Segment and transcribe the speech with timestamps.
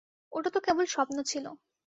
[0.31, 1.45] ওটা তো কেবল স্বপ্ন ছিল।